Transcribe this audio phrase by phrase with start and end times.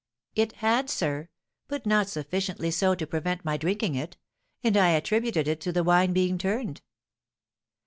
[0.33, 1.29] "It had, sir,
[1.67, 4.17] but not sufficiently so to prevent my drinking it;
[4.63, 6.81] and I attributed it to the wine being turned."